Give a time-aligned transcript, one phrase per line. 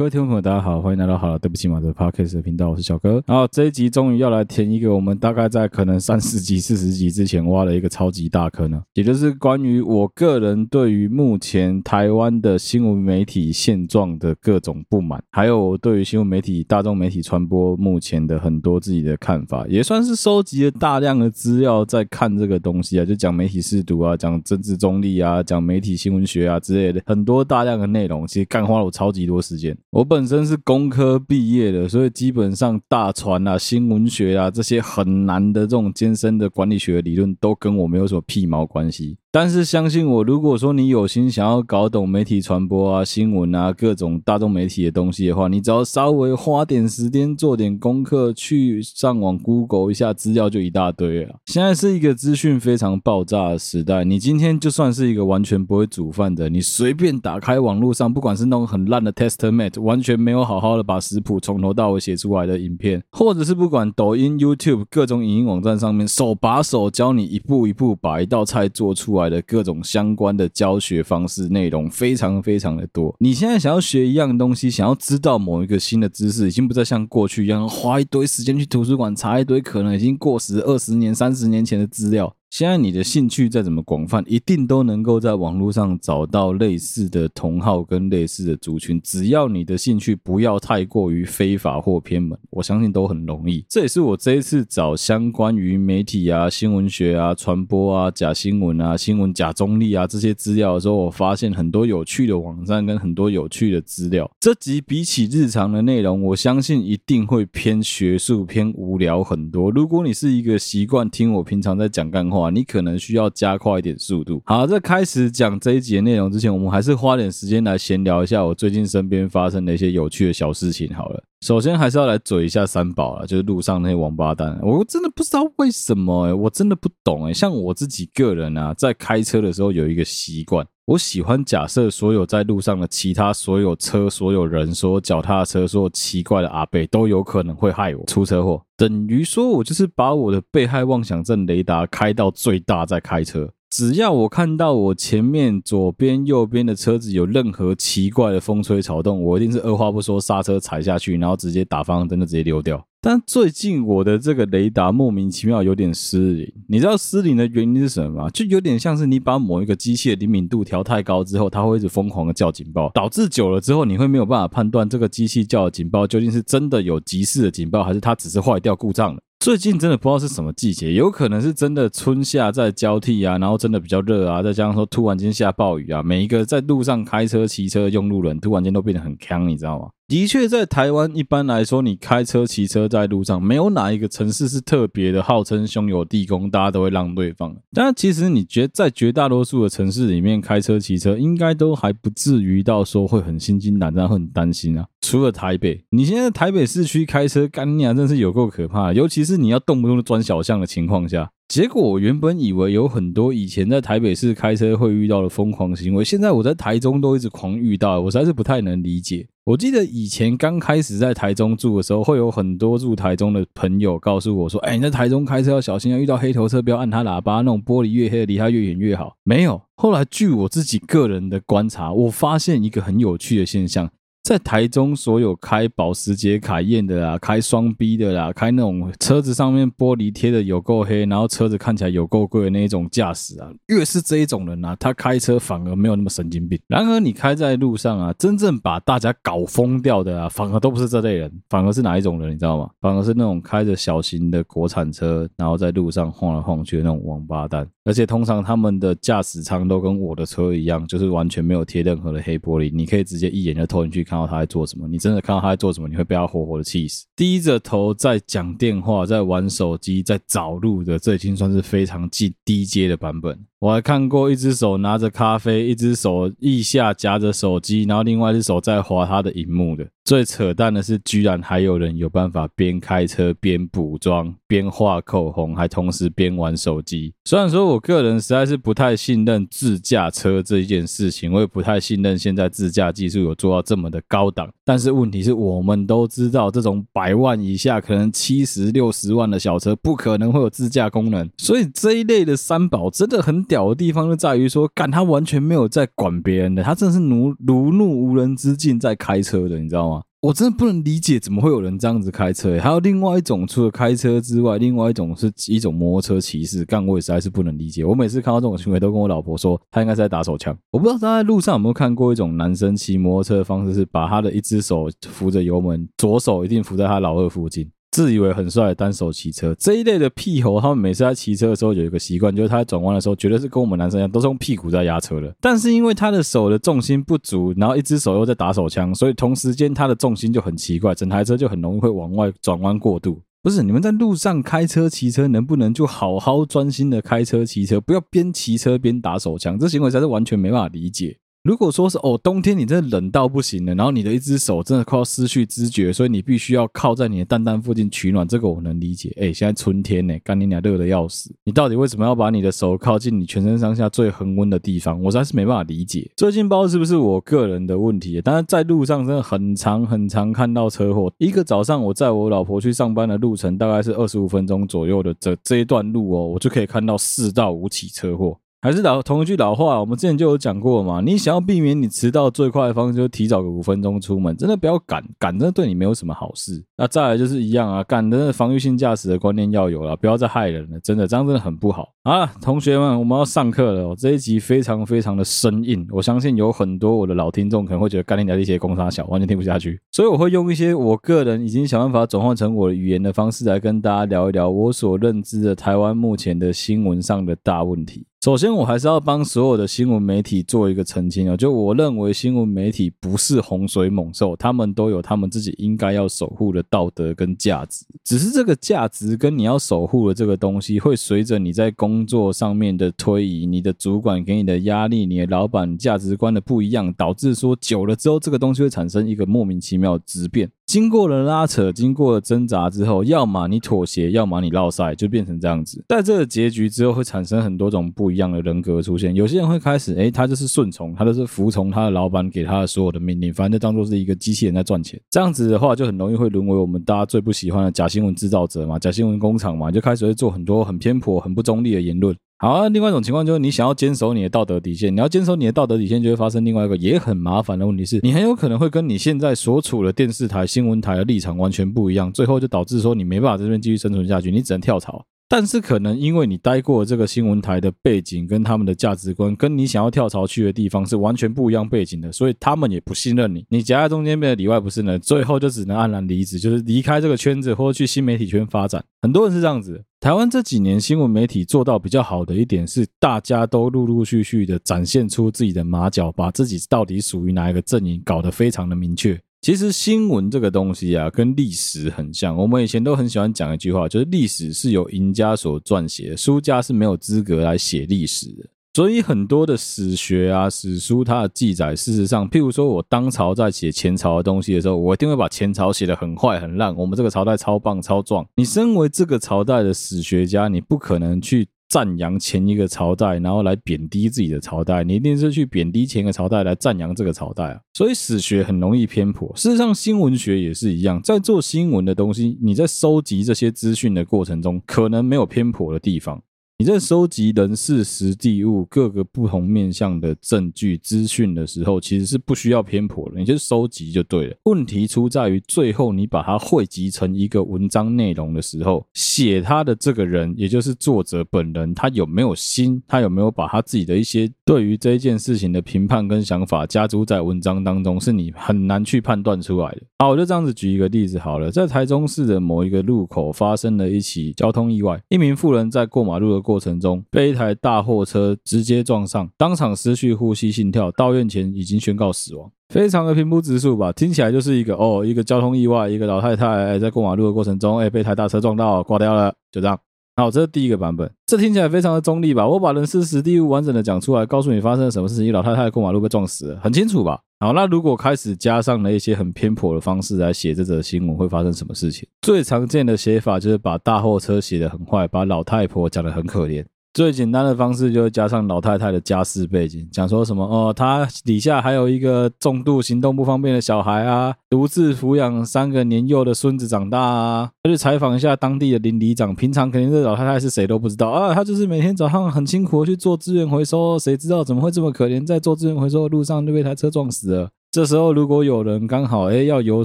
[0.00, 3.22] 各位听众朋友，大家好，欢迎来到好了，对不起嘛的 Podcast 的频道，我是小哥。
[3.26, 29.76] 然后这一集终于要来填一个我们大概在可能三十集、四十集之前挖了一个超级大坑呢，也就是关于我个人对于目前台湾的新闻媒体现状的各种不满，还有我对于新闻媒体、大众媒体传播目前的很多自己的看法，也算是收集了大量的资料在看这个东西啊，就讲媒体试读啊，讲政治中立啊，讲媒体新闻学啊之类的，很多大量的内容，其实干花了我超级多时间。
[29.90, 39.16] 我本身是工科毕业的，所以基本上大传啊、新闻学啊这些很难的这种艰深的管理学理论，都跟我没有什么屁毛关系。
[39.32, 51.36] 但是相信我，如果说你有心想要搞懂媒体传播啊、新闻啊各种大众媒体的东西的话，你只要稍微花点时间做点功课，去上网 Google 一下资料就一大堆了。
[51.46, 69.19] 现在是一个资讯非常爆炸的时代，你今天就算是一个完全不会煮饭的，你随便打开网络上，不管是那种很烂的 Testament，完全没有好好的把食谱从头到尾写出来的影片，或者是不管抖音、YouTube 各种影音网站上面手把手教你一步一步把一道菜做出来。
[69.28, 73.14] 的各种相关的教学方式内容非常非常的多。
[73.18, 82.34] 你现在想要学一样东西，想要知道某一个新的知识，已经不再像过去一样花一堆时间去图书馆查一堆可能已经过时二十年、三十年前的资料。
[82.50, 89.00] 现在你的兴趣再怎么广泛，一定都能够在网络上找到类似的同好跟类似的族群。
[89.02, 93.64] 只要你的兴趣不要太过于非法或偏门，我相信都很容易。
[93.68, 104.28] 这也是我这一次找相关于媒体啊、新闻学啊、传播啊、假新闻啊、新闻假中立啊这些资料的时候，我发现很多有趣的网站跟很多有趣的资料。
[104.40, 109.70] 这集比起日常的内容，我相信一定会偏学术、偏无聊很多。
[109.70, 114.40] 如果你是一个习惯听我平常在讲干货，你可能需要加快一点速度。
[114.46, 120.88] 好，在开始讲这一集内容之前，我们还是花点时间来闲聊一下我最近身边发生的一些有趣的小事情。
[120.94, 124.58] 好了，首先还是要来嘴一下三宝了，就是路上那些王八蛋。
[124.62, 127.32] 我真的不知道为什么欸，我真的不懂欸。
[127.32, 130.66] 像我自己个人啊，在开车的时候有一个习惯。
[130.84, 143.48] 我喜欢假设所有在路上的其他所有车、所有人、所有脚踏车、所有奇怪的阿伯都有可能会害我出车祸，等于说我就是把我的被害妄想症雷达开到最大再开车。
[143.70, 152.84] 只要我看到我前面左边、右边的车子有任何奇怪的风吹草动，我一定是二话不说刹车踩下去，然后直接打方向灯就直接溜掉。
[153.00, 158.30] 但最近我的这个雷达莫名其妙有点失灵，你知道失灵的原因是什么吗？
[158.30, 169.22] 就有点像是你把某一个机器的灵敏度调太高之后，它会一直疯狂的叫警报，导致久了之后，你会没有办法判断这个机器叫的警报究竟是真的有急事的警报，还是它只是坏掉故障了。
[169.40, 179.88] 最近真的不知道是什么季节，有可能是真的春夏在交替啊，然后真的比较热啊，再加上说突然间下暴雨啊，每一个在路上开车、骑车用路人突然间都变得很坑，你知道吗？
[180.10, 187.56] 的确，在台湾一般来说，你开车、骑车在路上，没有哪一个城市是特别的号称兄友弟恭，大家都会让对方。
[187.72, 194.84] 但其实你觉得，在绝大多数的城市里面，开车、骑车应该都还不至于到说会很心惊胆战、会很担心啊。
[195.00, 201.30] 除了台北，你现在台北市区开车干娘，真是有够可怕，尤其是你要动不动的钻小巷的情况下。
[201.50, 209.26] 结果我原本以为有很多以前在台北市开车会遇到的疯狂行为，现在我在台中都一直狂遇到，我实在是不太能理解。
[209.42, 223.90] 我记得以前刚开始在台中住的时候，会有很多住台中的朋友告诉我说：“哎，你在台中开车要小心，要遇到黑头车不要按他喇叭，那种玻璃越黑离他越远越好。”没有，后来据我自己个人的观察，我发现一个很有趣的现象。
[224.30, 236.56] 在台中，所有开保时捷凯宴的啦，开双 B 的啦，开那种车子上面玻璃贴的有够黑，然后车子看起来有够贵的那一种驾驶啊，越是这一种人啊，他开车反而没有那么神经病。
[236.68, 242.70] 然而，你开在路上啊，真正把大家搞疯掉的啊，反而都不是这类人，反而是哪一种人，你知道吗？
[242.80, 247.68] 反而是那种开着小型的国产车，然后在路上晃来晃去的那种王八蛋。
[247.82, 254.86] 而且通常他们的驾驶舱都跟我的车一样，就是完全没有贴任何的黑玻璃，你可以直接一眼就透进去看他在做什么。
[254.88, 257.06] 你真的看到他在做什么，你会被他活活的气死。
[257.14, 263.38] 低着头在讲电话，在玩手机，在找路的，这已经算是非常低低阶的版本。
[263.58, 269.86] 我还看过一只手拿着咖啡，一只手腋下夹着手机，然后另外一只手在划他的荧幕的。
[270.04, 277.12] 最扯淡的是，居然还有人有办法边开车边补妆、边画口红，还同时边玩手机。
[277.24, 284.50] 虽然说我个人实在是不太信任自驾车这一件事情，我也不太信任现在自驾技术有做到这么的高档。
[284.64, 291.28] 但是问题是我们都知道，这种百万以下，可能七十六十万的小车，不可能会有自驾功能。
[291.36, 299.99] 所以这一类的三宝真的很屌的地方就在于说，干他完全没有在管别人的，他真的是如如入无人之境在开车的，你知道吗？
[300.22, 302.58] 我真的不能理解，怎么会有人这样子开车？
[302.60, 307.82] 还有另外一种，除了开车之外，另外一种是一种摩托车骑士，但我也实在是不能理解。
[307.86, 310.54] 我每次看到这种行为，都跟我老婆说，他应该是在打手枪。
[310.72, 317.70] 我不知道大家在路上有没有看过一种男生骑摩托车的方式，是把他的一只手扶着油门，左手一定扶在他老二附近。
[317.90, 325.34] 自以为很帅的单手骑车这一类的屁猴，他们每次在骑车的时候有一个习惯，就是他在转弯的时候，绝对是跟我们男生一样，都是用屁股在压车的。
[325.40, 333.20] 但是因为他的手的重心不足，然后一只手又在打手枪，所以同时间他的重心就很奇怪，整台车就很容易会往外转弯过度。
[333.42, 339.58] 不是你们在路上开车骑车，能不能就好好专心的开车骑车，不要边骑车边打手枪？
[339.58, 341.16] 这行为才是完全没办法理解。
[341.42, 349.10] 如果说是哦，冬天你真的冷到不行了，然后你的一只手真的快要失去知觉，所以你必须要靠在你的蛋蛋附近取暖，这个我能理解。
[349.18, 355.00] 哎，现在春天呢，干你娘热的要死，你到底为什么要把你的手靠近你全身上下最恒温的地方？
[355.00, 356.10] 我实在是没办法理解。
[356.14, 361.10] 最近不知道是不是我个人的问题，但是在路上真的很长很长看到车祸。
[361.16, 368.38] 一个早上我载我老婆去上班的路程大概是二十五分钟左右的这这一段路哦，我就可以看到四到五起车祸。
[368.62, 371.00] 还是老同一句老话，我们之前就有讲过嘛。
[371.00, 374.36] 你想要避免你迟到最快的方式，就提早个五分钟出门。
[374.36, 376.62] 真的不要赶，赶真的对你没有什么好事。
[376.76, 380.78] 那再来就是一样啊，赶真的防御性驾驶的观念要有了，不要再害人了。
[380.80, 381.88] 真的，这样真的很不好。
[382.02, 383.96] 啊，同学们，我们要上课了。
[383.96, 389.80] 这一集非常非常的生硬，我相信有很多我的老听众可能会觉得干练的一些公三小，完全听不下去。
[389.90, 398.04] 所以我会用一些我个人已经想办法转换成我的语言的方式来跟大家聊一聊我所认知的台湾目前的新闻上的大问题。
[398.22, 420.50] 首先，我还是要帮所有的新闻媒体做一个澄清啊，就我认为新闻媒体不是洪水猛兽，他们都有他们自己应该要守护的道德跟价值，只是这个价值跟你要守护的这个东西，会随着你在工作上面的推移，你的主管给你的压力，你的老板价值观的不一样，导致说久了之后，这个东西会产生一个莫名其妙的质变。
[420.70, 425.84] 经过了拉扯，经过了挣扎之后，要么你妥协，要么你落赛，就变成这样子。
[425.88, 429.12] 在这个结局之后，会产生很多种不一样的人格出现。
[429.12, 434.96] 有些人会开始，诶，他就是顺从，他就是服从他的老板给他的所有的命令，反正就当做是一个机器人在赚钱。
[435.10, 442.16] 这样子的话，就很容易会沦为我们大家最不喜欢的假新闻制造者嘛，假新闻工厂嘛，就开始会做很多很偏颇、很不中立的言论。
[442.42, 455.04] 好啊，另外一种情况就是你想要坚守你的道德底线，你要坚守你的道德底线，就会发生另外一个也很麻烦的问题是，你很有可能会跟你现在所处的电视台、新闻台的立场完全不一样，最后就导致说你没办法在这边继续生存下去，你只能跳槽。
[455.32, 463.46] 但是可能因为你待过这个新闻台的背景跟他们的价值观，跟你想要跳槽去的地方是完全不一样背景的，所以他们也不信任你。
[463.48, 468.84] 你夹在中间变得里外不是人，最后就只能黯然离职，就是离开这个圈子或者去新媒体圈发展。
[469.02, 469.84] 很多人是这样子。
[470.00, 479.16] 台湾这几年新闻媒体做到比较好的一点是，大家都陆陆续续的展现出自己的马脚，把自己到底属于哪一个阵营搞得非常的明确。
[479.40, 482.36] 其实新闻这个东西啊，跟历史很像。
[482.36, 488.46] 我们以前都很喜欢讲一句话，就是历史是由赢家所撰写，输家是没有资格来写历史的。
[488.74, 496.76] 所以很多的史学啊、史书，它的记载，事实上，譬如说我当朝在写前朝的东西的时候，我一定会把前朝写得很坏、很烂。
[496.76, 498.26] 我们这个朝代超棒、超壮。
[498.36, 501.48] 你身为这个朝代的史学家，你不可能去。
[501.70, 507.60] 赞扬前一个朝代，然后来贬低自己的朝代，你一定是去贬低前一个朝代来赞扬这个朝代啊！
[507.72, 509.32] 所以史学很容易偏颇。
[509.36, 516.20] 事实上，新闻学也是一样，在做新闻的东西，你在收集这些资讯的过程中，可能没有偏颇的地方。
[516.60, 524.36] 你在收集人事、时地物各个不同面向的证据资讯的时候，其实是不需要偏颇的，你就收集就对了。
[524.42, 532.82] 问题出在于最后你把它汇集成一个文章内容的时候，写他的这个人，也就是作者本人，他有没有心？
[532.86, 539.80] 他有没有把他自己的一些对于这件事情的评判跟想法加诸在文章当中，是你很难去判断出来的。
[540.00, 559.78] 好，我就这样子举一个例子好了，在台中市的某一个路口发生了一起交通意外，一名妇人在过马路的过程中被一台大货车直接撞上，当场失去呼吸心跳，到院前已经宣告死亡，非常的平铺直述吧，听起来就是一个哦，一个交通意外，一个老太太在过马路的过程中，哎，被台大车撞到挂掉了，就这样。
[560.16, 562.48] 好，这是第一个版本，这听起来非常的中立吧？
[562.48, 567.20] 我把人事实地物完整的讲出来，告诉你发生了什么事情，一老太太过马路被撞死了，很清楚吧？
[567.42, 572.06] 好，那如果开始加上了一些很偏颇的方式来写这则新闻，会发生什么事情？
[572.20, 576.62] 最常见的写法就是把大货车写得很坏，把老太婆讲得很可怜。
[576.92, 587.50] 最简单的方式就是加上老太太的家世背景，讲说什么哦，她底下还有一个重度行动不方便的小孩啊，独自抚养三个年幼的孙子长大啊。
[587.62, 597.50] 他去采访一下当地的邻里长，平常肯定这老太太是谁都不知道啊，她就是每天早上很辛苦的去做资源回收，谁知道怎么会这么可怜，在做资源回收的路上就被台车撞死了。
[597.72, 599.84] 这时候，如果有人刚好哎要游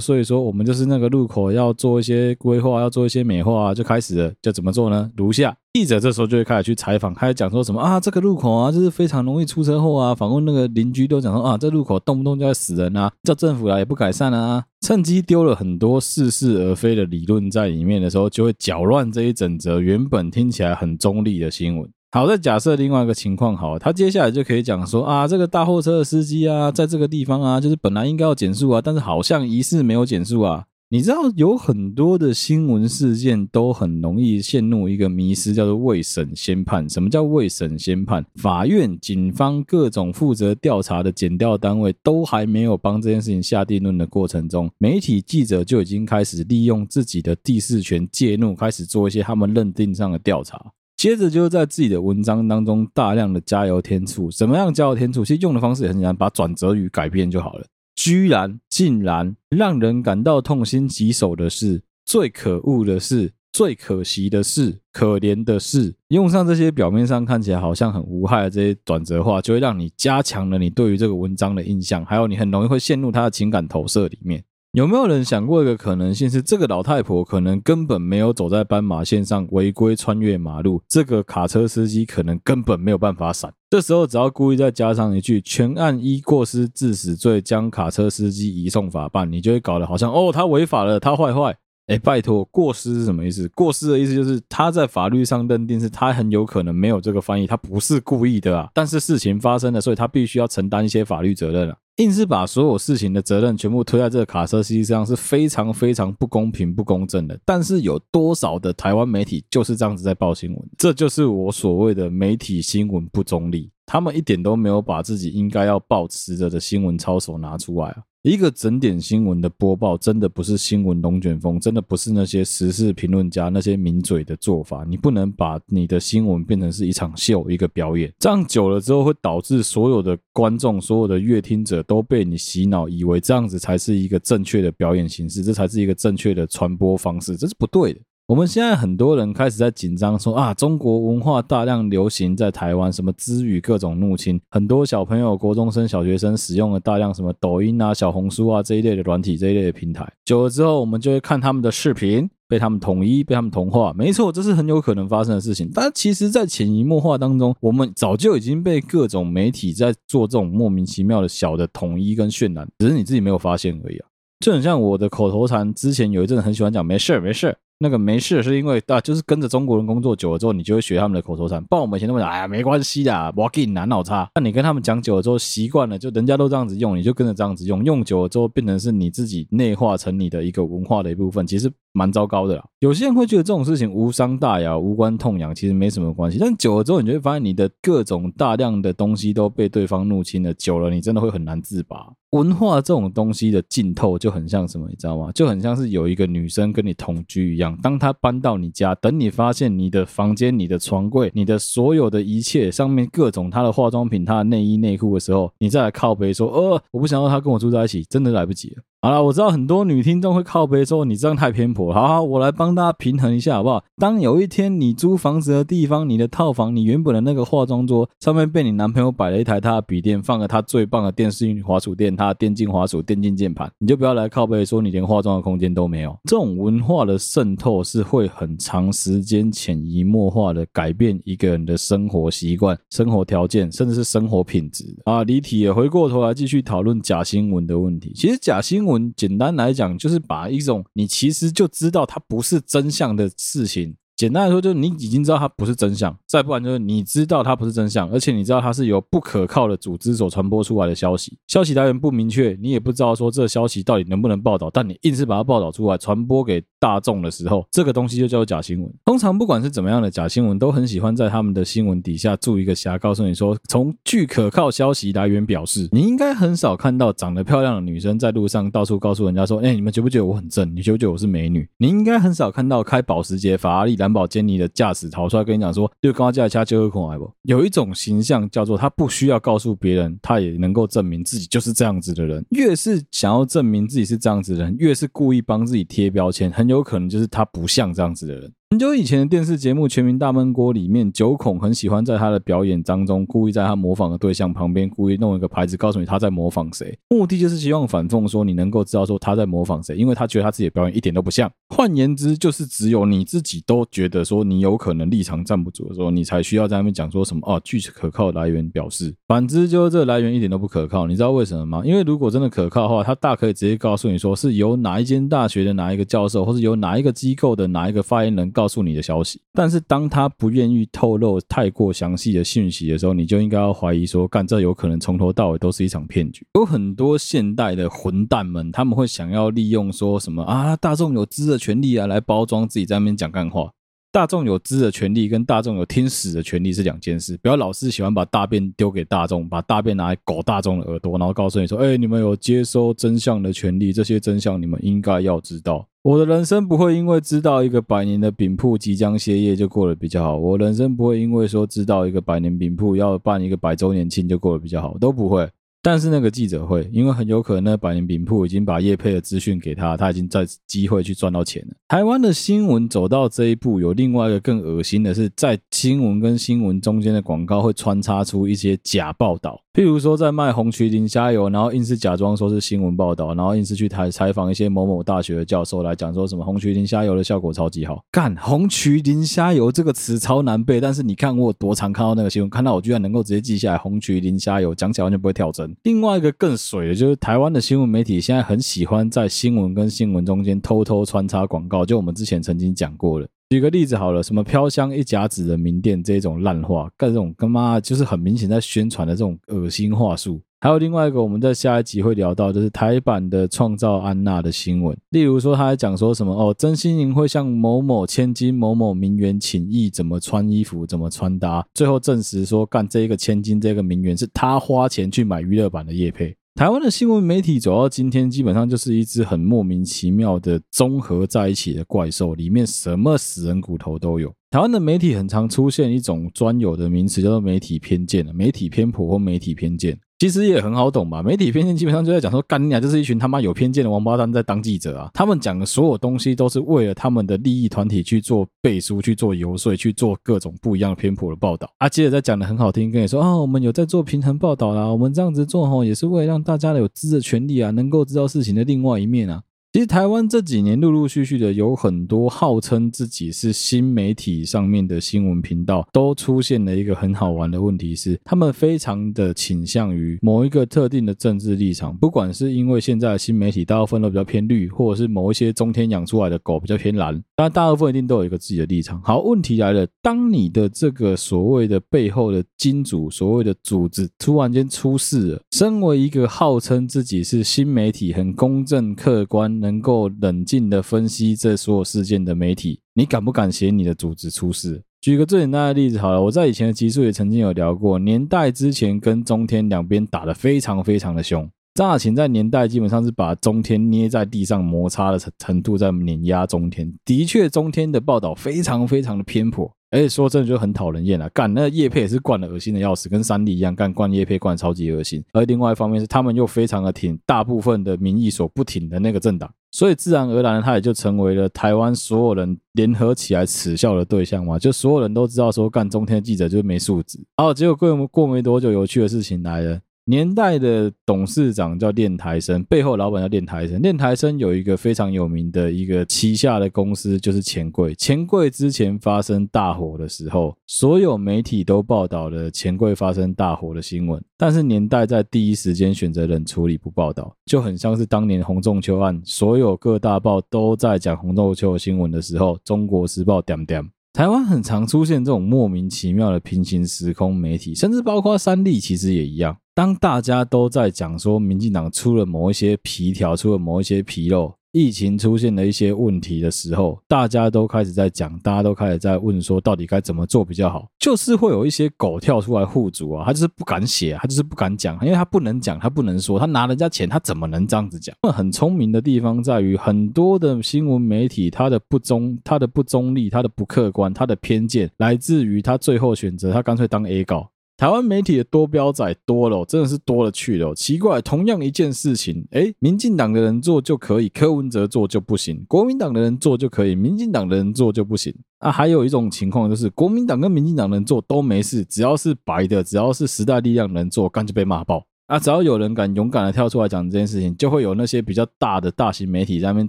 [0.00, 5.08] 说说，我们就是那个路口要做一些规划，要做一些美化，就开始了，就怎么做呢？
[5.16, 10.12] 如下，记者这时候就会开始去采访，开始讲说什么啊，这个路口啊，就是非常容易出车祸啊。
[10.12, 21.88] 访问那个邻居都讲说啊，这路口动不动就要死人啊，叫政府来也不改善啊，趁机丢了很多似是而非的理论在里面的时候，就会搅乱这一整则原本听起来很中立的新闻。
[22.16, 30.64] 好，再假设另外一个情况，好，他接下来就可以讲说啊，这个大货车的司机啊，在这个地方啊，就是本来应该要减速啊，但是好像疑似没有减速啊。
[30.88, 36.88] 你知道有很多的新闻事件都很容易陷入一个迷思，叫做未审先判。
[36.88, 38.24] 什么叫未审先判？
[38.36, 50.58] 法院、警方各种负责调查的检调单位都还没有帮这件事情下定论的过程中，媒体记者就已经开始利用自己的第四权介入，开始做一些他们认定上的调查。
[51.06, 55.24] 接着就在自己的文章当中大量的加油添醋，怎么样加油添醋？
[55.24, 57.66] 其实用的方式也很简单，把转折语改变就好了。
[57.94, 74.42] 居然、竟然，让人感到痛心疾首的是，最可恶的是，最可惜的是，可怜的是，用上这些表面上看起来好像很无害的这些转折话，就会让你加强了你对于这个文章的印象，还有你很容易会陷入他的情感投射里面。
[74.76, 83.50] 有没有人想过一个可能性是，这个老太婆可能根本没有走在斑马线上违规穿越马路，这个卡车司机可能根本没有办法闪。
[83.70, 91.56] 这时候只要故意再加上一句“全案依过失致死罪将卡车司机移送法办”，你就会搞得好像哦，他违法了，他坏坏。
[91.86, 93.48] 哎，拜托，过失是什么意思？
[93.54, 98.68] 过失的意思就是他在法律上认定是他很有可能没有这个翻译，他不是故意的啊。
[98.74, 101.76] 但是事情发生了，所以他必须要承担一些法律责任啊。
[101.96, 107.38] 硬是把所有事情的责任全部推在这个卡车司机身上，是非常非常不公平、不公正的。
[107.44, 110.68] 但是有多少的台湾媒体就是这样子在报新闻？
[110.76, 117.96] 这就是我所谓的媒体新闻不中立，他们一点都没有把自己应该要抱持着的新闻操守拿出来啊。
[118.32, 124.84] 一个整点新闻的播报，真的不是新闻龙卷风，真的不是那些时事评论家那些名嘴的做法。
[124.88, 128.12] 你不能把你的新闻变成是一场秀，一个表演。
[128.18, 138.00] 这样久了之后，会导致所有的观众、所有的阅听者都被你洗脑，以为这样子才是一个正确的表演形式，这才是一个正确的传播方式，这是不对的。
[138.26, 153.92] 我们现在很多人开始在紧张说啊，中国文化大量流行在台湾，什么支语各种入侵，很多小朋友、国中生、小学生使用了大量什么抖音啊、小红书啊这一类的软体这一类的平台，久了之后，我们就会看他们的视频，被他们统一，被他们同化。
[153.92, 155.70] 没错，这是很有可能发生的事情。
[155.72, 164.08] 但其实，在潜移默化当中，我们早就已经被各种媒体在做这种莫名其妙的小的统一跟渲染，只是你自己没有发现而已啊。
[164.40, 167.56] 就很像我的口头禅，之前有一阵子很喜欢讲没事儿没事儿。
[167.78, 171.62] 那个没事，是因为啊，就是跟着中国人工作久了之后，你就会学他们的口头禅。
[171.64, 174.26] 不然我们以前都会讲，哎呀，没关系的，我给你难脑差。
[174.34, 177.84] 那你跟他们讲久了之后，习惯了，就人家都这样子用，你就跟着这样子用。
[177.84, 182.64] 用久了之后，变成是你自己内化成你的一个文化的一部分，其实蛮糟糕的啦。
[182.80, 186.36] 有些人会觉得这种事情无伤大雅、无关痛痒，其实没什么关系。
[186.38, 190.52] 但久了之后，你就会发现你的各种大量的东西都被对方入侵了。
[190.54, 192.12] 久了，你真的会很难自拔。
[192.30, 195.30] 文化这种东西的浸透就很像什么，你知道吗？
[195.32, 208.82] 就很像是有一个女生跟你同居一样，当她搬到你家，等你发现你的房间、你的床柜、你的所有的一切上面各种她的化妆品、她的内衣内裤的时候，你再来靠背说：“呃，我不想要她跟我住在一起。”真的来不及了。
[209.06, 211.94] 好了，我知道很多女听众会靠背说，你这样太偏颇。
[211.94, 213.84] 好好，我来帮大家平衡一下，好不好？
[213.98, 226.10] 当有一天你租房子的地方，你的套房，你原本的那个化妆桌上面被你男朋友摆了一台他的笔电，放了他最棒的电视与滑鼠垫，他的电竞滑鼠、电竞键盘，你就不要来靠背说你连化妆的空间都没有。
[226.24, 235.22] 这种文化的渗透是会很长时间潜移默化的改变一个人的生活习惯、生活条件，甚至是生活品质啊。
[235.22, 238.12] 离题也回过头来继续讨论假新闻的问题。
[238.12, 238.95] 其实假新闻。
[239.16, 258.90] 简单来讲，就是把一种你其实就知道它不是真相的事情，简单来说，就是你已经知道它不是真相，再不然就是你知道它不是真相，而且你知道它是由不可靠的组织所传播出来的消息，消息来源不明确，你也不知道说这消息到底能不能报道，但你硬是把它报道出来，传播给大众的时候，这个东西就叫做假新闻。
[259.04, 270.74] 通常不管是怎么样的假新闻，都很喜欢在他们的新闻底下注一个瞎，告诉你说，从据可靠消息来源表示，你应该很少看到长得漂亮的女生在路上到处告诉人家说，哎，你们觉不觉得我很正？
[270.74, 271.68] 你觉不觉得我是美女？
[271.76, 277.28] 你应该很少看到开保时捷、法拉利的、兰宝坚尼的驾驶逃出来跟你讲说，就刚刚驾一下就会恐来不？
[277.42, 282.44] 有一种形象叫做他不需要告诉别人，他也能够证明自己就是这样子的人。
[282.50, 288.52] 越是想要证明自己是这样子的人，越是故意帮自己贴标签，很有可能就是他不像这样子的人。
[288.70, 301.48] 很久以前的电视节目《全民大闷锅》里面，九孔很喜欢在他的表演当中，故意在他模仿的对象旁边故意弄一个牌子，告诉你他在模仿谁，目的就是希望反讽说你能够知道说他在模仿谁，因为他觉得他自己的表演一点都不像。
[301.68, 309.14] 换言之，就是只有你自己都觉得说你有可能立场站不住的时候，你才需要在那边讲说什么哦，据可靠来源表示。
[309.28, 311.06] 反之，就是这个来源一点都不可靠。
[311.06, 311.82] 你知道为什么吗？
[311.84, 319.38] 因为如果真的可靠的话，他大可以直接告诉你说是由哪一间大学的哪一个教授，或是由哪一个机构的哪一个发言人告诉你的消息。
[319.52, 326.46] 但是当他不愿意透露太过详细的讯息的时候，你就应该要怀疑说，干，这有可能从头到尾都是一场骗局。
[326.54, 333.70] 有很多现代的混蛋们，他们会想要利用说什么啊，大众有知的权利啊，来包装自己在那边讲干话。
[334.16, 337.36] 大众有知的权利跟大众有听屎的权利是两件事。
[337.42, 345.86] 不要老是喜欢把大便丢给大众，把大便拿来狗大众的耳朵，然后告诉你说，哎，你们有接收真相的权利，这些真相你们应该要知道。
[346.00, 355.46] 我的人生不会因为知道一个百年的饼铺即将歇业就过得比较好，我人生不会因为说知道一个百年饼铺要办一个百周年庆就过得比较好，都不会。
[355.86, 361.74] 但是那个记者会，因为很有可能那百年饼铺已经把叶佩的资讯给他，他已经在机会去赚到钱了。
[361.86, 369.62] 台湾的新闻走到这一步，有另外一个更恶心的是，在新闻跟新闻中间的广告会穿插出一些假报道。
[369.72, 378.02] 譬如说，在卖红曲淋虾油，然后硬是假装说是新闻报道，然后硬是去台采访一些某某大学的教授来讲说什么红曲淋虾油的效果超级好。
[378.10, 385.75] 干，红曲淋虾油这个词超难背，但是你看我多常看到那个新闻，看到我居然能够直接记下来红曲淋虾油，讲起来完全不会跳针。
[385.82, 393.26] 另外一个更水的就是台湾的新闻媒体现在很喜欢在新闻跟新闻中间偷偷穿插广告，就我们之前曾经讲过了。
[393.50, 400.40] 举个例子好了，什么飘香一甲子的名店这种烂话，干这种干嘛就是很明显在宣传的这种恶心话术。
[400.58, 404.96] 还有另外一个，我们在下一集会聊到，就是台版的创造安娜的新闻。
[405.10, 416.34] 例如说，他还讲说什么哦，曾心颖会向某某千金、某某名媛请益，怎么穿衣服、怎么穿搭，最后证实说，干这一个千金、这个名媛是他花钱去买娱乐版的业配。
[416.54, 424.32] 台湾的新闻媒体走到今天，基本上就是一只很莫名其妙的综合在一起的怪兽，里面什么死人骨头都有。
[424.50, 429.98] 台湾的媒体很常出现一种专有的名词，叫做媒体偏见、媒体偏颇或媒体偏见。
[430.18, 435.10] 其实也很好懂吧，媒体偏见基本上就在讲说，干你俩就是一群他妈有偏见的王八蛋在当记者啊！
[435.12, 441.86] 他们讲的所有东西都是为了他们的利益团体去做背书、去做游说、去做各种不一样的偏颇的报道啊。
[441.86, 449.42] 接着再讲的很好听，跟你说啊，我们有在做平衡报道啦，我们这样子做吼，也是为了让大家有知的权利啊，能够知道事情的另外一面啊。
[449.76, 468.98] 其实台湾这几年陆陆续续的有很多号称自己是新媒体上面的新闻频道，都出现了一个很好玩的问题是，他们非常的倾向于某一个特定的政治立场，不管是因为现在新媒体大部分都比较偏绿，或者是某一些中天养出来的狗比较偏蓝，但大部分一定都有一个自己的立场。
[469.02, 484.80] 好，问题来了，当你的这个所谓的背后的金主，所谓的组织突然间出事了，身为一个号称自己是新媒体、很公正客观的，能够冷静的分析这所有事件的媒体，你敢不敢写你的组织出事？
[485.00, 499.70] 举个最简单的例子好了，我在以前的集数也曾经有聊过，年代之前跟中天两边打得非常非常的凶，张亚勤在年代基本上是把中天捏在地上摩擦的程度在碾压中天，的确中天的报道非常非常的偏颇。
[499.90, 505.24] 而且说真的就很讨人厌啊，干那个业配也是灌的恶心的要死，跟三立一样干灌叶配灌超级恶心。
[505.32, 514.58] 而另外一方面是他们又非常的挺大部分的民意所不挺的那个政党，所以自然而然他也就成为了台湾所有人联合起来耻笑的对象嘛。
[514.58, 517.18] 就所有人都知道说干中天记者就是没素质。
[517.36, 519.80] 好，结果过过没多久，有趣的事情来了。
[520.08, 523.82] 年代的董事长叫练台生，背后老板叫练台生。
[523.82, 527.92] 练台生有一个非常有名的一个旗下的公司，就是钱柜。
[527.96, 543.84] 钱柜之前发生大火的时候，所有媒体都报道了钱柜发生大火的新闻，但是年代在第一时间选择冷处理不报道，就很像是当年洪仲丘案，所有各大报都在讲洪仲丘的新闻的时候，中国时报点点。
[544.12, 549.56] 台湾很常出现这种莫名其妙的平行时空媒体，甚至包括三立，其实也一样。
[549.76, 554.50] 当大家都在讲说民进党出了某一些皮条，出了某一些纰漏。
[554.72, 560.88] 疫情出现了一些问题的时候，大家都开始在讲，大家都开始在问说，到底该怎么做比较好？
[560.98, 568.16] 就是会有一些狗跳出来护主啊，他就是不敢写，他就是不敢讲，因为他不能讲，他不能说，他拿人家钱，他怎么能这样子讲？
[568.22, 577.50] 那很聪明的地方在于，很多的新闻媒体，他的不中，他的不中立，他的不客观，他的偏见，来自于他最后选择，他干脆当 A 稿。
[577.76, 580.74] 台湾媒体的多标仔多了，真的是多了去了。
[580.74, 588.34] 奇怪，同样一件事情，诶，民进党的人做就可以，柯文哲做就不行；国民党的人做就可以，民进党的人做就不行。
[588.60, 595.04] 啊，还有一种情况就是，国民党跟民进党人做都没事，只要是白的，只要是时代力量人做，干脆被骂爆。
[595.26, 599.88] 啊，只要有人敢勇敢的跳出来讲这件事情，就会有那些比较大的大型媒体在那边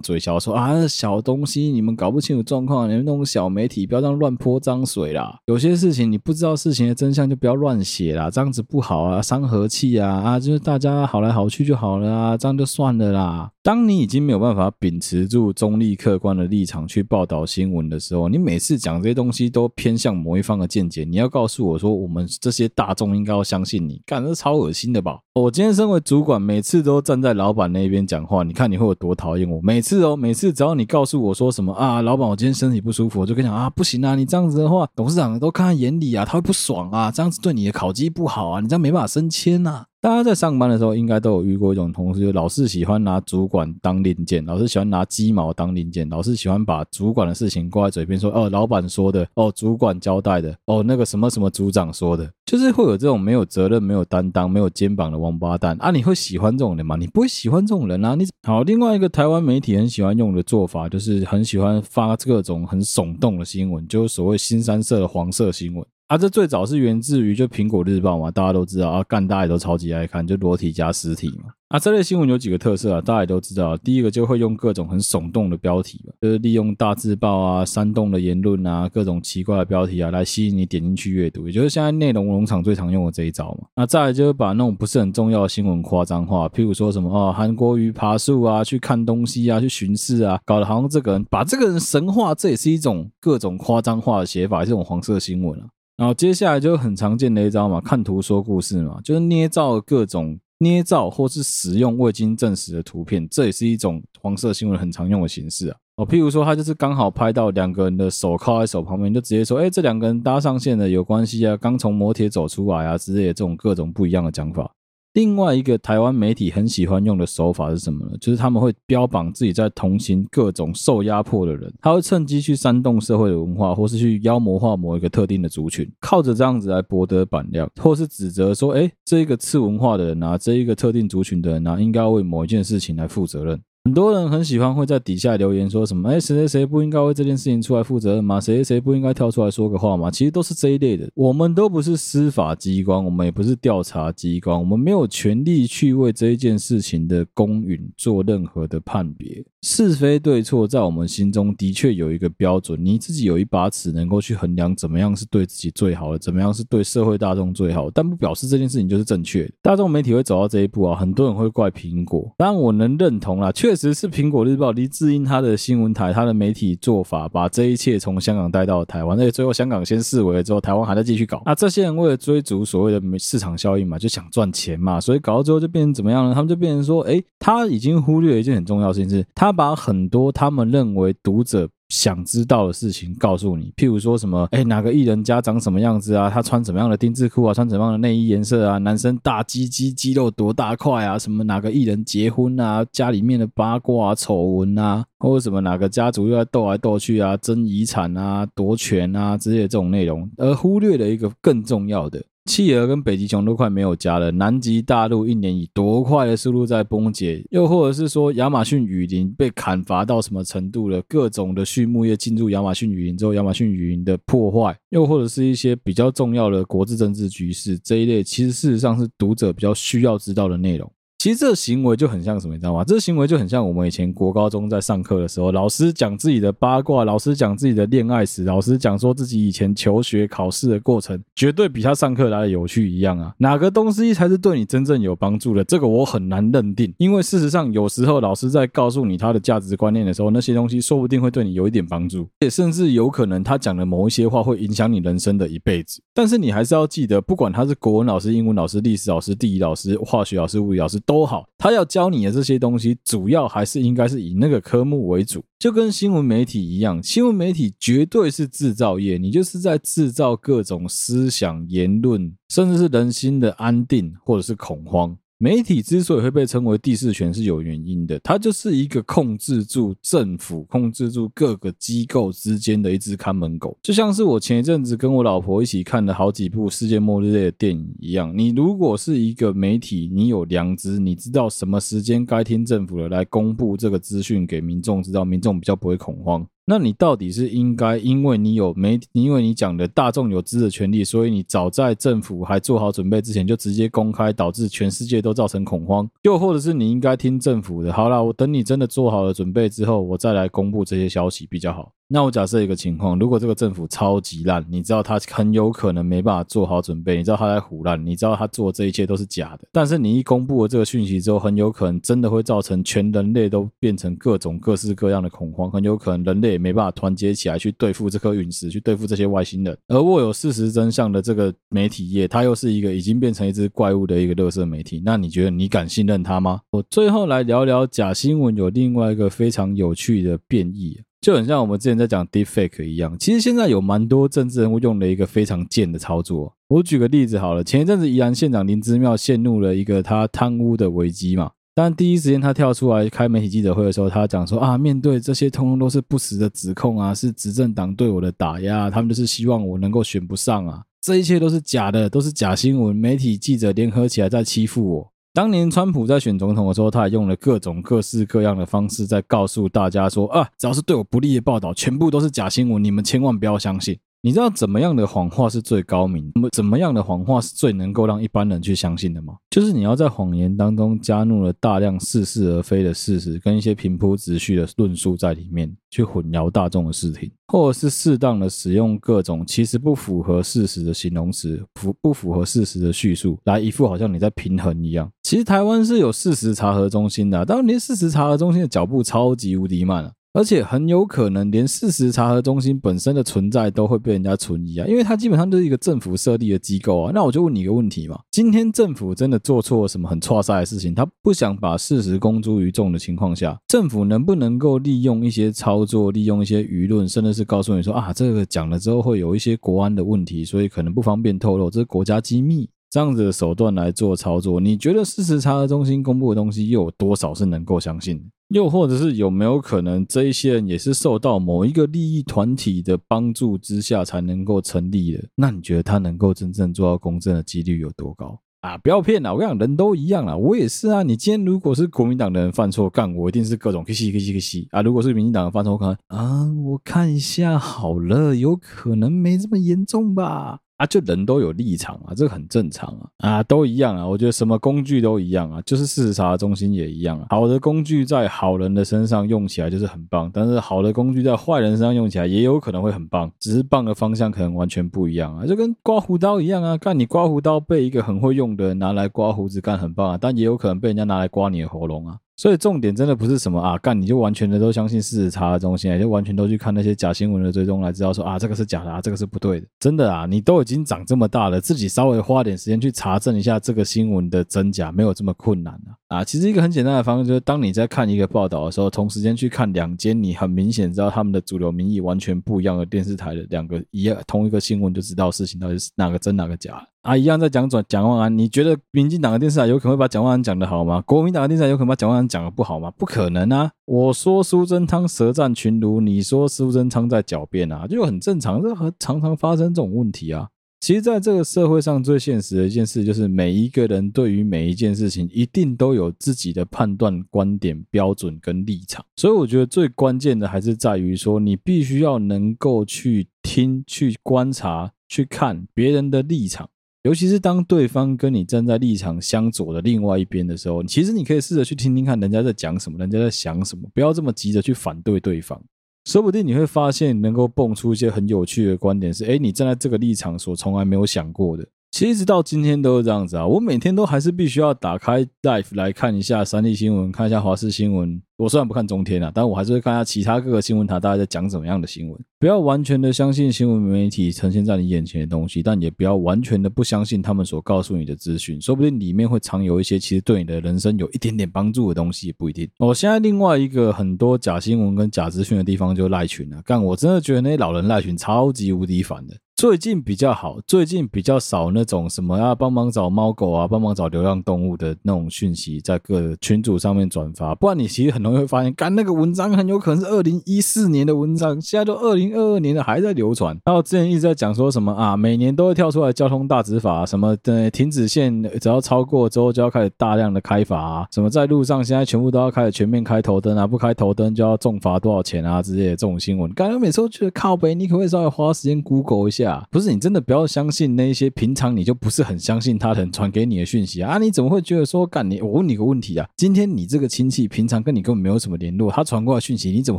[0.00, 5.38] 嘴小说啊，小东西你们搞不清楚状况，你们那种小媒体不要这样乱泼脏水啦。
[5.46, 13.52] 有些事情你不知道事情的真相就不要乱写啦，这样子不好啊，伤和气啊啊，就是大家好来好去就好了啊，这样就算了啦。
[13.62, 25.20] 当你已经没有办法秉持住中立客观的立场去报道新闻的时候，你每次讲这些东西都偏向某一方的见解，你要告诉我说，我们这些大众应该要相信你，干，这超恶心的吧？
[25.38, 29.60] 我今天身为主管，每次都站在老板那边讲话，你看你会有多讨厌我？
[29.62, 39.84] 每次哦，每次只要你告诉我说什么啊，老板，我今天身体不舒服，我就跟你讲啊，不行啊，你这样子的话，董事长都看在眼里啊，他会不爽啊，这样子对你的考绩不好啊，你这样没办法升迁呐。
[40.00, 55.90] 大家在上班的时候，应该都有遇过一种同事，就老是喜欢拿主管当令箭，老是喜欢拿鸡毛当令箭，老是喜欢把主管的事情挂在嘴边说，哦，老板说的，哦，主管交代的，哦，那个什么什么组长说的，就是会有这种没有责任、没有担当、没有肩膀的王八蛋啊！
[55.90, 56.94] 你会喜欢这种人吗？
[56.94, 58.14] 你不会喜欢这种人啊！
[58.14, 65.84] 你好，另外一个台湾媒体很喜欢用的做法，就是很喜欢发各种很耸动的新闻，就是所谓新三色的黄色新闻。
[66.08, 71.50] 啊，这最早是源自于就苹果日报嘛，大家都知道啊，干大家也都超级爱看，就裸体加尸体嘛。
[71.68, 73.76] 啊，这类新闻有几个特色啊，大家也都知道。
[73.76, 83.66] 第一个就会用各种很耸动的标题，就是利用大字报啊、煽动的言论啊、各种奇怪的标题啊，来吸引你点进去阅读，也就是现在内容农场最常用的这一招嘛。
[83.76, 95.66] 那再来就是把那种不是很重要的新闻夸张化，譬如说什么哦，韩国瑜爬树啊、去看东西啊、去巡视啊，搞得好像这个人把这个人神化，这也是一种各种夸张化的写法，这种黄色新闻啊。
[95.98, 105.76] 然后接下来就很常见的一招嘛，看图说故事嘛，就是捏造各种捏造或是使用未经证实的图片，这也是一种黄色新闻很常用的形式啊。
[105.96, 114.70] 哦，譬如说他就是刚好拍到两个人的手靠在手旁边，就直接说，哎，这两个人搭上线了有关系啊，刚从摩铁走出来啊之类的这种各种不一样的讲法。
[115.18, 118.16] 另外一个台湾媒体很喜欢用的手法是什么呢？
[118.20, 133.60] 就是他们会标榜自己在同情各种受压迫的人，他会趁机去煽动社会的文化，或是去妖魔化某一个特定的族群，靠着这样子来博得版料，或是指责说，哎，这一个次文化的人啊，这一个特定族群的人啊，应该要为某一件事情来负责任。
[133.88, 138.38] 很多人很喜欢会在底下留言说什么，哎，谁谁谁不应该为这件事情出来负责任吗？
[138.38, 140.10] 谁谁谁不应该跳出来说个话吗？
[140.10, 141.10] 其实都是这一类的。
[141.14, 149.42] 我们都不是司法机关，我们也不是调查机关，我们没有权利去为这一件事情的公允做任何的判别。
[149.62, 159.50] 是非对错，在我们心中的确有一个标准，你自己有一把尺，能够去衡量怎么样是对自己最好的，怎么样是对社会大众最好，但不表示这件事情就是正确的。
[159.60, 163.88] 大众媒体会走到这一步啊，很多人会怪苹果，当然我能认同啦，确实。
[163.98, 171.42] 是苹果日报黎智英他的新闻台，他的媒体做法，把这一切从香港带到台湾，而且最后香港先释围了之后，台湾还在继续搞。
[171.46, 176.34] 那这些人为了追逐所谓的市场效应嘛，就想赚钱嘛，所以搞到最后就变成怎么样呢？
[176.34, 181.68] 他们就变成说，诶，他已经忽略了一件很重要的事情，是他他把很多他们认为读者。
[181.88, 186.28] 想知道的事情告诉你，譬如说什么，哎，哪个艺人家长什么样子啊？
[186.28, 187.54] 他穿什么样的丁字裤啊？
[187.54, 188.76] 穿什么样的内衣颜色啊？
[188.76, 191.18] 男生大鸡鸡肌肉多大块啊？
[191.18, 192.84] 什么哪个艺人结婚啊？
[192.92, 197.34] 家里面的八卦、啊、丑闻啊， 或者什么哪个家族又在斗来斗去啊？
[197.38, 198.44] 争遗产啊？
[198.54, 199.38] 夺权啊？
[199.38, 202.22] 之类的这种内容，而忽略了一个更重要的。
[202.48, 211.02] 企鹅跟北极熊都快没有家了，南极大陆一年以多快的速度在崩解，又或者是说亚马逊雨林被砍伐到什么程度了？
[211.06, 220.90] 各种的畜牧业进入亚马逊雨林之后，亚马逊雨林的破坏，又或者是一些比较重要的国际政治局势这一类，其实事实上是读者比较需要知道的内容。
[221.18, 222.84] 其实这行为就很像什么，你知道吗？
[222.84, 233.34] 这行为就很像我们以前国高中在上课的时候，老师讲自己的八卦，老师讲自己的恋爱史，老师讲说自己以前求学考试的过程，绝对比他上课来的有趣一样啊！
[233.38, 235.64] 哪个东西才是对你真正有帮助的？
[235.64, 246.00] 这个我很难认定，因为事实上，有时候老师在告诉你他的价值观念的时候，那些东西说不定会对你有一点帮助，也甚至有可能他讲的某一些话会影响你人生的一辈子。
[246.14, 250.96] 但是你还是要记得，不管他是国文老师、英文老师、历史老师、地理老师、化学老师、物理老师。
[251.08, 265.16] 都好，他要教你的这些东西，主要还是应该是以那个科目为主，就跟新闻媒体一样，新闻媒体绝对是制造业，你就是在制造各种思想、言论，甚至是人心的安定或者是恐慌。
[265.40, 273.78] 媒体之所以会被称为第四权是有原因的，它就是一个控制住政府、控制住各个机构之间的一只看门狗。
[273.80, 278.36] 就像是我前一阵子跟我老婆一起看了好几部世界末日类的电影一样。
[278.36, 286.44] 你如果是一个媒体，你有良知，你知道什么时间该听政府的来公布这个资讯给民众知道，民众比较不会恐慌。
[286.70, 296.06] 那你到底是应该，因为你有媒，因为你讲的大众有知的权利，所以你早在政府还做好准备之前就直接公开，导致全世界都造成恐慌？
[296.24, 297.90] 又或者是你应该听政府的？
[297.90, 301.90] 好了，我等你真的做好了准备之后，我再来公布这些消息比较好。
[302.10, 319.76] 那我假设一个情况，如果这个政府超级烂，你知道他很有可能没办法做好准备，你知道他在唬烂，你知道他做这一切都是假的，但是你一公布了这个讯息之后，很有可能真的会造成全人类都变成各种各式各样的恐慌，很有可能人类也没办法团结起来去对付这颗陨石，去对付这些外星人。
[319.88, 326.62] 而握有事实真相的这个媒体业，它又是一个已经变成一只怪物的一个乐色媒体，那你觉得你敢信任它吗？
[326.70, 330.98] 我最后来聊聊假新闻有另外一个非常有趣的变异。
[331.20, 336.54] 就很像我们之前在讲 deepfake 一样，其实现在有蛮多政治人物用了一个非常贱的操作。
[336.68, 355.12] 我举个例子好了，前一阵子宜兰县长林之妙陷入了一个他贪污的危机嘛，但第一时间他跳出来开媒体记者会的时候，他讲说啊，面对这些通通都是不实的指控啊，是执政党对我的打压，他们就是希望我能够选不上啊，这一切都是假的，都是假新闻，媒体记者联合起来在欺负我。
[355.34, 363.98] 当年川普在选总统的时候，他也用了各种各式各样的方式在告诉大家说：啊，只要是对我不利的报道，全部都是假新闻，你们千万不要相信。
[364.20, 366.32] 你知道怎么样的谎话是最高明？
[366.34, 369.34] 那么怎么样的谎话是最能够让一般人去相信的吗？
[369.48, 385.08] 就是你要在谎言当中加入了大量似是而非的事实，跟一些平铺直叙的论述在里面，去混淆大众的视听，或者是适当的使用各种其实不符合事实的形容词，符不符合事实的叙述，来一副好像你在平衡一样。
[385.22, 390.10] 其实台湾是有事实查核中心的，当然连事实查核中心的脚步超级无敌慢啊。
[390.38, 397.10] 而且很有可能连事实查核中心本身的存在都会被人家存疑啊，因为它基本上就是一个政府设立的机构啊。
[397.12, 414.60] 那我就问你一个问题嘛：今天政府真的做错了什么很挫赛的事情，他不想把事实公诸于众的情况下，政府能不能够利用一些操作，利用一些舆论，甚至是告诉你说啊，这个讲了之后会有一些国安的问题，所以可能不方便透露，这是国家机密，这样子的手段来做操作？
[414.60, 418.24] 你觉得事实查核中心公布的东西又有多少是能够相信？
[418.48, 425.22] 又或者是有没有可能，这一些人也是受到某一个利益团体的帮助之下才能够成立的？
[425.34, 428.78] 那你觉得他能够真正做到公正的几率有多高啊？
[428.78, 431.02] 不要骗了，我跟你讲，人都一样啦，我也是啊。
[431.02, 434.80] 你今天如果是国民党的人犯错，干我一定是各种 kiss kiss kiss 啊。
[434.80, 440.60] 如果是民进党的犯错，我可能啊，我看一下好了，有可能没这么严重吧。
[440.78, 442.88] 啊，就人都有立场啊，这很正常
[443.18, 447.26] 啊，啊，都一样啊，我觉得什么工具都一样啊，就是事实查中心也一样啊。
[447.30, 462.18] 好的工具在好人的身上用起来就是很棒，但是好的工具在坏人身上用起来也有可能会很棒，只是棒的方向可能完全不一样啊，就跟刮胡刀一样啊，看你刮胡刀被一个很会用的人拿来刮胡子干很棒啊，但也有可能被人家拿来刮你的喉咙啊。
[462.38, 469.66] 所以重点真的不是什么啊，干你就完全的都相信事实查的中心，就完全都去看那些假新闻的追踪来知道说啊，这个是假的啊，这个是不对的。
[469.80, 476.18] 真的啊，你都已经长这么大了，自己稍微花点时间去查证一下这个新闻的真假，没有这么困难啊。
[476.18, 486.86] 啊，其实一个很简单的方式就是，当你在看一个报道的时候，同时间去看两间你很明显知道他们的主流民意完全不一样的电视台的两个一样同一个新闻，就知道事情到底是哪个真哪个假。
[487.08, 491.00] 啊，一样在讲转蒋万安，你觉得民进党的电视台有可能会把蒋万安讲得好吗？
[491.06, 492.90] 国民党的电视台有可能把蒋万安讲得不好吗？
[492.98, 493.70] 不可能啊！
[493.86, 500.48] 我说苏贞昌舌战群儒，你说苏贞昌在狡辩啊，就很正常，这很常常发生这种问题啊。
[500.80, 509.02] 其实，在这个社会上最现实的一件事，就是每一个人对于每一件事情，一定都有自己的判断观点、标准跟立场。
[509.16, 516.68] 所以，我觉得最关键的还是在于说，你必须要能够去听、去观察、去看别人的立场。
[517.04, 525.62] 尤其是当对方跟你站在立场相左的另外一边的时候，其实你可以试着去听听看人家在讲什么，人家在想什么，不要这么急着去反对对方。
[526.04, 531.66] 说不定你会发现能够蹦出一些很有趣的观点，是哎，你站在这个立场所从来没有想过的。
[531.90, 538.20] 其实直到今天都是这样子啊，我每天都还是必须要打开 Live 来看一下三立新闻，看一下华视新闻。
[538.36, 542.20] 我虽然不看中天啊，但我还是会看一下其他各个新闻台大家在讲怎么样的新闻。
[542.38, 548.60] 不要完全的相信新闻媒体呈现在你眼前的东西，但也不要完全的不相信他们所告诉你的资讯。
[548.60, 552.68] 说不定里面会藏有一些其实对你的人生有一点点帮助的东西，也不一定。
[552.78, 559.34] 我现在另外一个很多假新闻跟假资讯的地方就赖群了，干我真的觉得那些老人赖群超级无敌烦的。
[559.58, 567.56] 最近比较好，最近比较少那种什么要帮忙找猫狗啊，帮忙找流浪动物的那种讯息在各群组上面转发。
[567.56, 573.58] 不然你其实很容易会发现，干那个文章很有可能是二零一四年的文章，现在都二零二二年了还在流传。
[573.64, 586.48] 然后之前一直在讲说什么啊，每年都会跳出来交通大执法，什么的停止线只要超过之后就要开始大量的开罚啊，什么在路上现在全部都要开始全面开头灯啊，不开头灯就要重罚多少钱啊之类的这种新闻。
[586.54, 589.47] 刚刚每次都觉得靠北，你可不可以稍微花时间 Google 一下？
[589.48, 594.12] 啊不是，你真的不要相信那一些平常你就不是很相信他人传给你的讯息啊！
[594.12, 595.40] 啊你怎么会觉得说干你？
[595.40, 599.98] 我问你个问题啊，今天你这个亲戚平常跟你根本没有什么联络，他传过来讯息，你怎么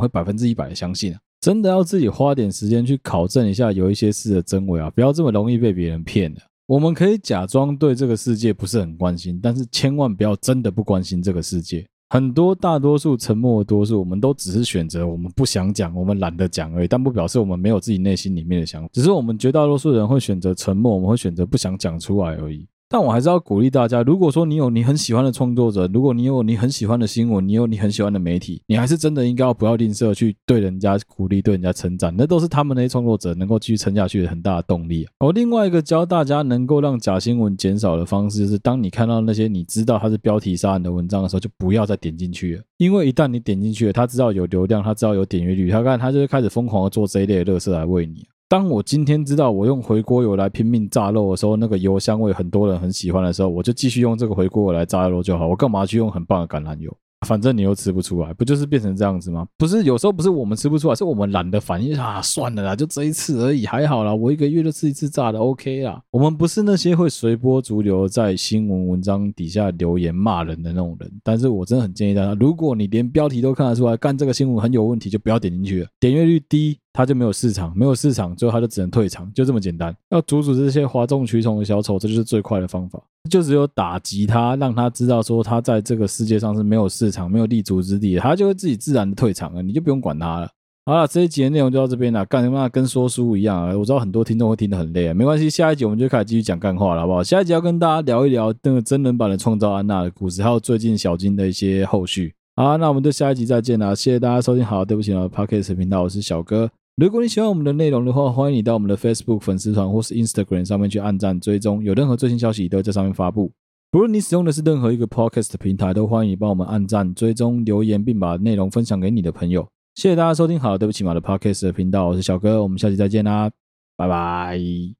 [0.00, 1.18] 会百分之一百的相信啊？
[1.40, 4.90] 真的要自己花点时间去考证一下有一些事的真伪啊！
[4.90, 6.40] 不要这么容易被别人骗了。
[6.66, 11.84] 我们可以假装对这个世界不是很关心，但是千万不要真的不关心这个世界。
[12.12, 22.66] 很多大多数沉默的多数，我们都只是选择我们不想讲，我们懒得讲而已，但不表示我们没有自己内心里面的想法，只是我们绝大多数人会选择沉默，我们会选择不想讲出来而已。
[22.92, 35.06] 但我还是要鼓励大家，如果说你有你很喜欢的创作者，如果你有你很喜欢的新闻，你有你很喜欢的媒体，你还是真的应该要不要吝啬去对人家鼓励、对人家称赞，那都是他们那些创作者能够继续撑下去的很大的动力。
[35.20, 48.26] 而另外一个教大家能够让假新闻减少的方式，就是当你看到那些你知道它是标题杀人的文章的时候，就不要再点进去了，因为一旦你点进去了，他知道有流量，他知道有点阅率，他看他就会开始疯狂的做这一类的乐色来喂你。
[48.50, 55.46] 当我今天知道我用回锅油来拼命炸肉的时候，那个油香味很多人很喜欢的时候，我就继续用这个回锅油来炸肉就好。
[55.46, 56.92] 我干嘛去用很棒的橄榄油？
[57.28, 59.46] 反正你又吃不出来，不就是变成这样子吗？
[59.56, 66.02] 不是，有时候不是我们吃不出来，是我们懒得反应啊，算了啦，就这一次而已，还好啦，我一个月就吃一次炸的，OK 啦。
[66.10, 71.08] 我们不是那些会随波逐流在新闻文章底下留言骂人的那种人。
[71.22, 76.78] 但是我真的很建议大家，如果你连标题都看得出来，干这个新闻很有问题，就不要点进去了，点阅率低。
[76.92, 79.94] 他就没有市场，没有市场，最后他就只能退场，就这么简单。
[80.10, 83.00] 要阻止这些哗众取宠的小丑，这就是最快的方法。
[83.30, 90.48] 就只有打击他，让他知道说他在这个世界上是没有市场、没有立足之地，他就会自己自然的退场了，你就不用管他了。
[90.86, 93.76] 好了，这一集的内容就到这边了，干什么跟说书一样啊？
[93.76, 97.22] 我知道很多听众会听得很累啊，没关系，下一集我们就开始继续讲干话了，好不好？
[97.22, 102.34] 下一集要跟大家聊一聊那个真人版的创造安娜的故事，还有最近小金的一些后续。
[102.56, 104.64] 好，那我们就下一集再见了，谢谢大家收听。
[104.64, 106.68] 好，对不起啊，Parkes 频道，我是小哥。
[107.00, 113.50] 如果你喜欢我们的内容的话，欢迎你到我们的 Facebook 粉丝团或是 Instagram 上面去按赞追踪，有任何最新消息都会在上面发布。
[113.90, 119.66] 不论你使用的是任何一个 Podcast 平台，都欢迎你帮我们按赞追踪、留言，并把内容分享给你的朋友。
[119.94, 123.50] 谢谢大家收听，好，对不起嘛的 Podcast 频道，我是小哥，我们下期再见啦，
[123.96, 124.99] 拜拜。